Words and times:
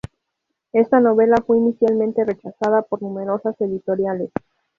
Esta 0.73 0.99
novela 0.99 1.43
fue 1.45 1.59
inicialmente 1.59 2.25
rechazada 2.25 2.81
por 2.81 3.03
numerosas 3.03 3.55
editoriales. 3.61 4.31